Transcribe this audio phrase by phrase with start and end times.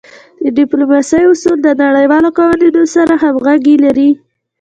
[0.43, 4.09] د ډیپلوماسی اصول د نړیوالو قوانینو سره همږغي لری.